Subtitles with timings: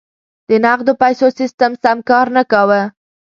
[0.49, 2.81] د نغدو پیسو سیستم سم کار نه کاوه.